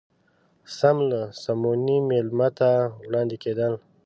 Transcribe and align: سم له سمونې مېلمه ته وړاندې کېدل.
سم 0.77 0.97
له 1.09 1.21
سمونې 1.43 1.97
مېلمه 2.09 2.49
ته 2.59 2.69
وړاندې 3.07 3.35
کېدل. 3.43 3.73